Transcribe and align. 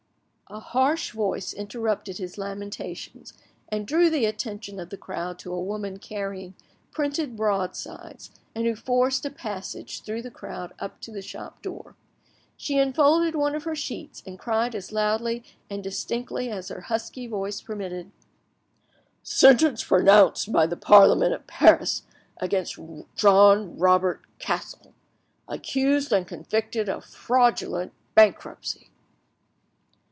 A 0.47 0.59
harsh 0.59 1.11
voice 1.11 1.53
interrupted 1.53 2.17
his 2.17 2.37
lamentations, 2.37 3.31
and 3.69 3.87
drew 3.87 4.09
the 4.09 4.25
attention 4.25 4.81
of 4.81 4.89
the 4.89 4.97
crowd 4.97 5.39
to 5.39 5.53
a 5.53 5.61
woman 5.61 5.97
carrying 5.97 6.55
printed 6.91 7.37
broadsides, 7.37 8.31
and 8.53 8.65
who 8.65 8.75
forced 8.75 9.25
a 9.25 9.29
passage 9.29 10.01
through 10.01 10.21
the 10.23 10.29
crowd 10.29 10.73
up 10.77 10.99
to 11.03 11.11
the 11.13 11.21
shop 11.21 11.61
door. 11.61 11.95
She 12.57 12.77
unfolded 12.77 13.33
one 13.33 13.55
of 13.55 13.63
her 13.63 13.77
sheets, 13.77 14.21
and 14.25 14.37
cried 14.37 14.75
as 14.75 14.91
loudly 14.91 15.45
and 15.69 15.81
distinctly 15.81 16.49
as 16.49 16.67
her 16.67 16.81
husky 16.81 17.27
voice 17.27 17.61
permitted— 17.61 18.11
"Sentence 19.23 19.81
pronounced 19.85 20.51
by 20.51 20.67
the 20.67 20.75
Parliament 20.75 21.33
of 21.33 21.47
Paris 21.47 22.03
against 22.41 22.77
John 23.15 23.77
Robert 23.77 24.19
Cassel, 24.37 24.91
accused 25.47 26.11
and 26.11 26.27
convicted 26.27 26.89
of 26.89 27.05
Fraudulent 27.05 27.93
Bankruptcy!" 28.15 28.89